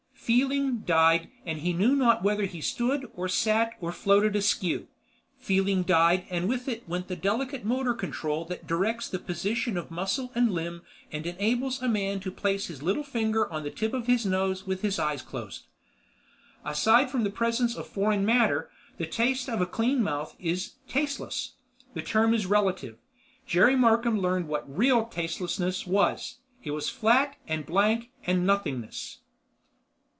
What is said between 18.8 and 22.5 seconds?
the taste of a clean mouth is—tasteless. The term is